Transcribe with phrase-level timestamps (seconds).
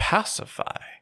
[0.00, 1.00] pacify.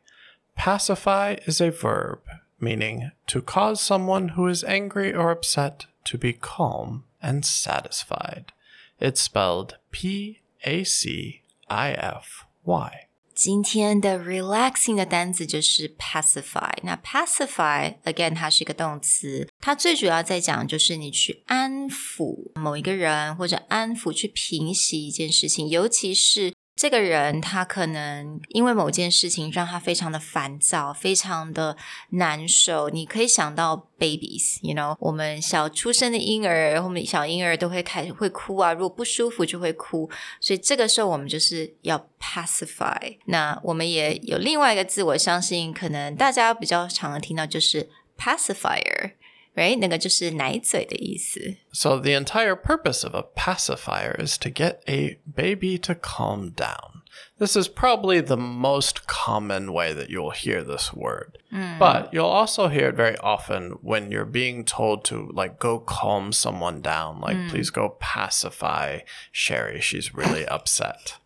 [0.57, 2.21] Pacify is a verb
[2.61, 8.53] meaning to cause someone who is angry or upset to be calm and satisfied.
[9.01, 13.09] It's spelled P A C I F Y.
[13.35, 16.73] 今天的 relaxing 的单词就是 pacify。
[16.85, 31.76] 那 pacify again 它是一个动词，它最主要在讲就是你去安抚某一个人，或者安抚去平息一件事情，尤其是 这个人他可能因为某件事情让他非常的烦躁，非常的
[32.12, 32.88] 难受。
[32.88, 43.18] 你可以想到 babies，you know，我们小出生的婴儿，我们小婴儿都会开始会哭啊，如果不舒服就会哭，所以这个时候我们就是要 pacify。
[43.26, 49.16] 那我们也有另外一个字，我相信可能大家比较常听到就是 pacifier。
[49.59, 49.79] right？
[49.79, 51.57] 那个就是奶嘴的意思。
[51.73, 57.03] So, the entire purpose of a pacifier is to get a baby to calm down.
[57.39, 61.39] This is probably the most common way that you'll hear this word.
[61.79, 66.33] But you'll also hear it very often when you're being told to, like, go calm
[66.33, 67.21] someone down.
[67.21, 69.81] Like, please go pacify Sherry.
[69.81, 71.18] She's really upset.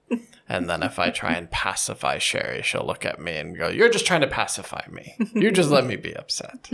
[0.50, 3.90] And then if I try and pacify Sherry, she'll look at me and go, You're
[3.90, 5.16] just trying to pacify me.
[5.34, 6.70] You just let me be upset.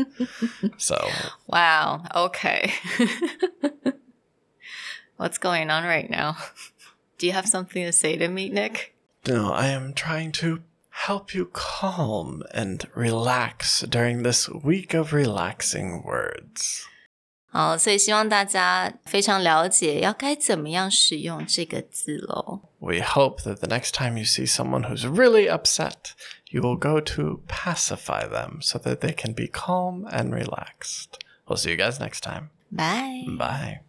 [0.77, 1.09] So,
[1.47, 2.03] Wow.
[2.15, 2.73] Okay.
[5.17, 6.37] What's going on right now?
[7.17, 8.95] Do you have something to say to me, Nick?
[9.27, 16.03] No, I am trying to help you calm and relax during this week of relaxing
[16.03, 16.87] words.
[17.48, 22.62] 好，所以希望大家非常了解要该怎么样使用这个字喽。
[22.80, 26.14] We hope that the next time you see someone who's really upset,
[26.50, 31.20] you will go to pacify them so that they can be calm and relaxed.
[31.46, 32.50] We'll see you guys next time.
[32.72, 33.24] Bye.
[33.38, 33.82] Bye.